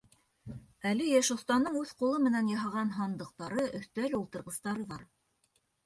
Әле 0.91 1.09
йәш 1.17 1.29
оҫтаның 1.35 1.77
үҙ 1.83 1.93
ҡулы 2.01 2.23
менән 2.29 2.51
яһаған 2.55 2.91
һандыҡтары, 2.99 3.71
өҫтәл-ултырғыстары 3.85 4.93
бар. 4.95 5.11